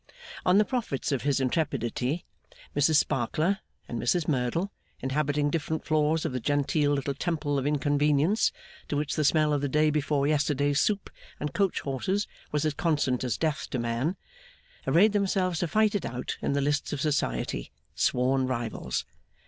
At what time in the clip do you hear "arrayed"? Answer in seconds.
14.87-15.13